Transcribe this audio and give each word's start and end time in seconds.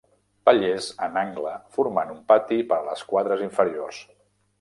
Pallers 0.49 0.85
en 1.07 1.19
angle 1.21 1.51
formant 1.75 2.13
un 2.13 2.23
pati 2.31 2.57
per 2.73 2.79
a 2.79 2.87
les 2.87 3.05
quadres 3.13 3.45
inferiors. 3.49 4.01